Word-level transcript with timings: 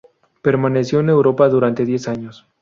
Permaneció 0.41 1.01
en 1.01 1.09
Europa 1.11 1.47
durante 1.47 1.85
diez 1.85 2.07
años. 2.07 2.47